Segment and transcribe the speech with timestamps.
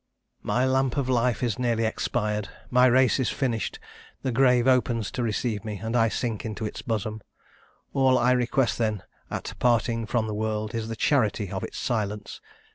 [0.41, 3.77] "My lamp of life is nearly expired my race is finished:
[4.23, 7.21] the grave opens to receive me, and I sink into its bosom.
[7.93, 12.41] All I request, then, at parting from the world, is the charity of its silence.